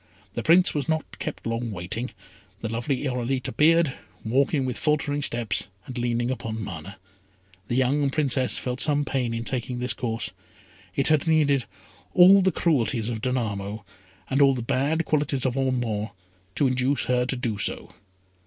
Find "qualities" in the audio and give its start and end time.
15.05-15.45